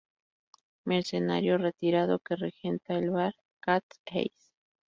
Mercenario 0.83 1.59
retirado 1.59 2.17
que 2.17 2.35
regenta 2.35 2.95
el 2.95 3.11
bar 3.11 3.35
Cat's 3.59 4.01
Eyes. 4.07 4.51